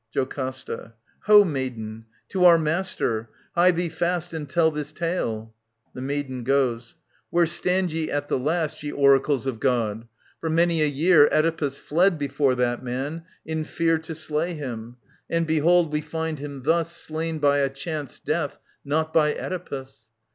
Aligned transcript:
JoCASTA. 0.15 0.93
I 0.93 0.93
Ho, 1.27 1.43
maiden 1.45 2.05
I 2.09 2.13
To 2.29 2.45
our 2.45 2.57
master! 2.57 3.29
Hie 3.53 3.69
thee 3.69 3.87
fast 3.87 4.33
And 4.33 4.49
tell 4.49 4.71
this 4.71 4.91
tale. 4.91 5.53
[The 5.93 6.01
maiden 6.01 6.43
goes. 6.43 6.95
Where 7.29 7.45
stand 7.45 7.93
ye 7.93 8.09
at 8.09 8.27
the 8.27 8.39
last 8.39 8.77
53 8.77 8.89
SOPHOCLES 8.97 9.43
w». 9.45 9.53
948 9.63 9.69
961 9.69 9.69
Ye 9.69 9.69
oracles 9.91 9.91
of 9.93 9.93
God? 9.93 10.07
For 10.41 10.49
many 10.49 10.81
a 10.81 10.87
year 10.87 11.29
Oedipus 11.31 11.77
fled 11.77 12.17
before 12.17 12.55
that 12.55 12.83
man, 12.83 13.23
in 13.45 13.63
fear 13.63 13.99
To 13.99 14.15
slay 14.15 14.55
him. 14.55 14.97
And 15.29 15.45
behold 15.45 15.93
we 15.93 16.01
find 16.01 16.39
him 16.39 16.63
thus 16.63 16.95
Slain 16.95 17.37
by 17.37 17.59
a 17.59 17.69
chance 17.69 18.19
death, 18.19 18.57
not 18.83 19.13
by 19.13 19.35
Oedipus. 19.35 20.09